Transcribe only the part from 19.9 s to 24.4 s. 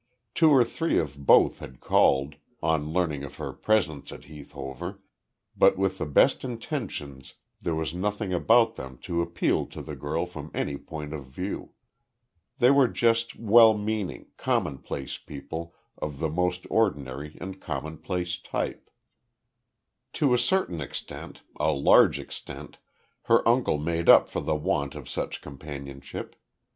To a certain extent a large extent her uncle made up